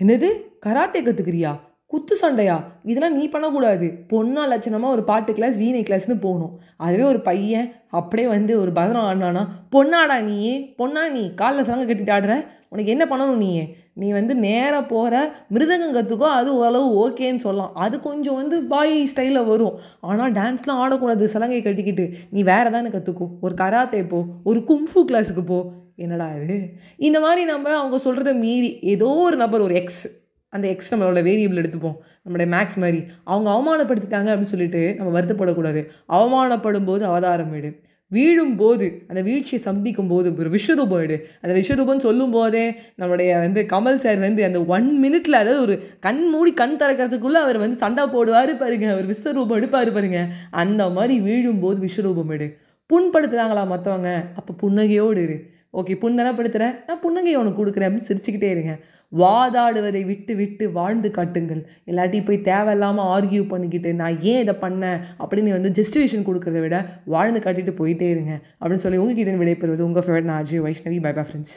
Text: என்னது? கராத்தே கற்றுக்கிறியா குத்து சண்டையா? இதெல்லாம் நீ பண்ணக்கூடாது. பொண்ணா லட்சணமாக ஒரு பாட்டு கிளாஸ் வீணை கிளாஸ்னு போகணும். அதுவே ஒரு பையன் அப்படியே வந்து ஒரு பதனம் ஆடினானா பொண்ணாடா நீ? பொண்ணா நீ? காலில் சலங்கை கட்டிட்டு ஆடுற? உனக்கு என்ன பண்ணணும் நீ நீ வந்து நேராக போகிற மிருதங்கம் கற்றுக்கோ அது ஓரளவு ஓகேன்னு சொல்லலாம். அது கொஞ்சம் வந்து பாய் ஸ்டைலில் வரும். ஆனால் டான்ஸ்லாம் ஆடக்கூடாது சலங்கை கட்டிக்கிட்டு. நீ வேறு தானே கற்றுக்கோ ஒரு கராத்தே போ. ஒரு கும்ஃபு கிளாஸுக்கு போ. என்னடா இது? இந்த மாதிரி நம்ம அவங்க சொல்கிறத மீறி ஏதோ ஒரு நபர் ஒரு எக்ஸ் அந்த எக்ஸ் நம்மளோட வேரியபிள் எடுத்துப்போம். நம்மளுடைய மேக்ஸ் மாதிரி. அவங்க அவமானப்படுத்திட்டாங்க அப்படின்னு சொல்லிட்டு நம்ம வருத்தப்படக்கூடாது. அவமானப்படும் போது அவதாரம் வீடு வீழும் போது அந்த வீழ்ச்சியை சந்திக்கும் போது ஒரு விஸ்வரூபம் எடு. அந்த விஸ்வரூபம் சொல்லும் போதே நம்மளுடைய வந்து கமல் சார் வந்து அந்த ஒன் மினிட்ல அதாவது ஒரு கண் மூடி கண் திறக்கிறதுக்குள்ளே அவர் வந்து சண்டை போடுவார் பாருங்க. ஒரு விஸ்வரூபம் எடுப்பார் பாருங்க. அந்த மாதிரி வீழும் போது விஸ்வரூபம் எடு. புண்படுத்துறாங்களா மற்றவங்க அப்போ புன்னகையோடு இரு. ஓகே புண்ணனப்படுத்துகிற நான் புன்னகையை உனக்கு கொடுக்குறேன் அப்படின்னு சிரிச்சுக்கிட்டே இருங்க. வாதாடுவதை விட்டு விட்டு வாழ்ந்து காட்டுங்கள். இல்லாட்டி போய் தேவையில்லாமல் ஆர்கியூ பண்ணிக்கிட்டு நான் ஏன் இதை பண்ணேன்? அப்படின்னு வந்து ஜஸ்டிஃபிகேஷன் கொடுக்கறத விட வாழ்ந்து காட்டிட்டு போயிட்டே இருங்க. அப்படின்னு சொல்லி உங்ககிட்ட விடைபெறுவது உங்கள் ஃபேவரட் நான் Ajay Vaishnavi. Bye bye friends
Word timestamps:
என்னது? 0.00 0.28
கராத்தே 0.64 1.00
கற்றுக்கிறியா 1.02 1.50
குத்து 1.86 2.14
சண்டையா? 2.16 2.56
இதெல்லாம் 2.82 3.14
நீ 3.18 3.28
பண்ணக்கூடாது. 3.28 3.86
பொண்ணா 4.12 4.42
லட்சணமாக 4.52 4.94
ஒரு 4.96 5.02
பாட்டு 5.04 5.32
கிளாஸ் 5.32 5.56
வீணை 5.58 5.80
கிளாஸ்னு 5.82 6.14
போகணும். 6.20 6.52
அதுவே 6.76 7.02
ஒரு 7.02 7.20
பையன் 7.20 7.68
அப்படியே 7.98 8.28
வந்து 8.28 8.52
ஒரு 8.60 8.72
பதனம் 8.72 9.06
ஆடினானா 9.10 9.42
பொண்ணாடா 9.74 10.16
நீ? 10.22 10.36
பொண்ணா 10.80 11.04
நீ? 11.10 11.22
காலில் 11.34 11.66
சலங்கை 11.68 11.86
கட்டிட்டு 11.88 12.14
ஆடுற? 12.16 12.34
உனக்கு 12.68 12.92
என்ன 12.94 13.04
பண்ணணும் 13.10 13.42
நீ 13.44 13.50
நீ 13.94 14.10
வந்து 14.10 14.34
நேராக 14.34 14.82
போகிற 14.86 15.14
மிருதங்கம் 15.54 15.96
கற்றுக்கோ 15.96 16.28
அது 16.38 16.50
ஓரளவு 16.56 16.88
ஓகேன்னு 17.02 17.44
சொல்லலாம். 17.46 17.74
அது 17.74 18.00
கொஞ்சம் 18.00 18.34
வந்து 18.34 18.56
பாய் 18.62 18.96
ஸ்டைலில் 19.14 19.48
வரும். 19.52 19.78
ஆனால் 20.00 20.32
டான்ஸ்லாம் 20.32 20.82
ஆடக்கூடாது 20.82 21.24
சலங்கை 21.24 21.62
கட்டிக்கிட்டு. 21.62 22.06
நீ 22.30 22.42
வேறு 22.42 22.70
தானே 22.70 22.88
கற்றுக்கோ 22.88 23.28
ஒரு 23.40 23.54
கராத்தே 23.54 24.02
போ. 24.08 24.20
ஒரு 24.44 24.60
கும்ஃபு 24.68 25.02
கிளாஸுக்கு 25.10 25.44
போ. 25.46 25.60
என்னடா 25.96 26.28
இது? 26.34 26.56
இந்த 26.96 27.20
மாதிரி 27.20 27.44
நம்ம 27.44 27.76
அவங்க 27.78 27.96
சொல்கிறத 28.06 28.34
மீறி 28.34 28.78
ஏதோ 28.80 29.06
ஒரு 29.06 29.36
நபர் 29.36 29.60
ஒரு 29.60 29.74
எக்ஸ் 29.74 30.24
அந்த 30.48 30.68
எக்ஸ் 30.68 30.94
நம்மளோட 30.94 31.20
வேரியபிள் 31.28 31.60
எடுத்துப்போம். 31.62 31.96
நம்மளுடைய 32.24 32.48
மேக்ஸ் 32.54 32.76
மாதிரி. 32.76 33.04
அவங்க 33.24 33.50
அவமானப்படுத்திட்டாங்க 33.56 34.28
அப்படின்னு 34.32 34.52
சொல்லிட்டு 34.54 34.94
நம்ம 34.94 35.20
வருத்தப்படக்கூடாது. 35.20 35.80
அவமானப்படும் 36.08 36.84
போது 36.84 37.04
அவதாரம் 37.04 37.50
வீடு 37.50 37.80
வீழும் 38.08 38.56
போது 38.56 39.04
அந்த 39.08 39.22
வீழ்ச்சியை 39.22 39.58
சந்திக்கும் 39.58 40.06
போது 40.06 40.34
ஒரு 40.38 40.50
விஸ்வரூபம் 40.50 41.00
எடு. 41.02 41.28
அந்த 41.40 41.60
விஸ்வரூபம் 41.60 41.98
சொல்லும் 41.98 42.30
போதே 42.30 42.74
நம்மளுடைய 42.98 43.40
வந்து 43.40 43.62
கமல் 43.72 43.96
சார் 43.96 44.18
வந்து 44.18 44.44
அந்த 44.44 44.64
ஒன் 44.64 44.88
மினிட்ல 45.04 45.40
அதாவது 45.42 45.60
ஒரு 45.60 45.82
கண் 46.00 46.28
மூடி 46.28 46.52
கண் 46.52 46.76
திறக்கிறதுக்குள்ளே 46.78 47.40
அவர் 47.46 47.58
வந்து 47.58 47.76
சண்டை 47.76 48.04
போடுவார் 48.04 48.52
பாருங்க. 48.58 48.94
ஒரு 48.94 49.06
விஸ்வரூபம் 49.12 49.54
எடுப்பார் 49.54 49.92
பாருங்க. 49.92 50.20
அந்த 50.50 50.88
மாதிரி 50.90 51.20
வீழும் 51.20 51.60
போது 51.60 51.86
விஸ்வரூபம் 51.86 52.32
எடு. 52.32 52.48
புண்படுத்துறாங்களா 52.90 53.64
மற்றவங்க 53.74 54.10
அப்போ 54.34 54.54
புன்னகையோடு 54.62 55.22
இரு. 55.22 55.38
ஓகே 55.76 55.94
புண்ணனப்படுத்துகிற 56.02 56.66
நான் 56.86 57.00
புன்னகையை 57.00 57.36
உனக்கு 57.36 57.66
கொடுக்குறேன் 57.66 57.88
அப்படின்னு 57.88 58.10
சிரிச்சுக்கிட்டே 58.10 58.50
இருங்க. 58.50 58.72
வாதாடுவதை 59.12 60.04
விட்டு 60.04 60.34
விட்டு 60.34 60.72
வாழ்ந்து 60.72 61.10
காட்டுங்கள். 61.10 61.62
இல்லாட்டி 61.86 62.24
போய் 62.24 62.40
தேவையில்லாமல் 62.40 63.08
ஆர்கியூ 63.12 63.48
பண்ணிக்கிட்டு 63.48 63.94
நான் 63.94 64.20
ஏன் 64.20 64.40
இதை 64.40 64.54
பண்ணேன்? 64.60 65.00
அப்படின்னு 65.20 65.56
வந்து 65.58 65.72
ஜஸ்டிஃபிகேஷன் 65.78 66.26
கொடுக்கறத 66.28 66.60
விட 66.60 66.76
வாழ்ந்து 67.04 67.40
காட்டிட்டு 67.40 67.74
போயிட்டே 67.82 68.10
இருங்க. 68.10 68.40
அப்படின்னு 68.60 68.84
சொல்லி 68.86 68.98
உங்ககிட்ட 68.98 69.44
விடைபெறுவது 69.44 69.88
உங்கள் 69.88 70.04
ஃபேவரட் 70.06 70.30
நான் 70.32 70.44
Ajay 70.44 70.64
Vaishnavi. 70.68 71.00
Bye 71.02 71.12
bye 71.12 71.24
friends 71.24 71.56